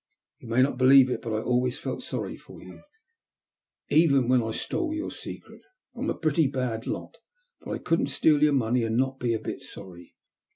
[0.39, 2.81] You may not believe it, but I always felt sorry for you,
[3.91, 5.61] even when I stole your secret.
[5.93, 7.19] I'm a pretty bad lot,
[7.59, 10.15] but I couldn't steal your money and not be a bit sorry.